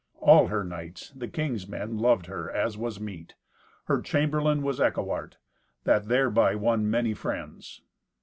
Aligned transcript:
All 0.17 0.47
her 0.47 0.63
knights, 0.63 1.11
the 1.15 1.27
king's 1.27 1.67
men, 1.67 1.99
loved 1.99 2.25
her, 2.25 2.49
as 2.49 2.75
was 2.75 2.99
meet. 2.99 3.35
Her 3.85 4.01
chamberlain 4.01 4.63
was 4.63 4.79
Eckewart, 4.79 5.37
that 5.83 6.07
thereby 6.07 6.55
won 6.55 6.89
many 6.89 7.13
friends. 7.13 7.83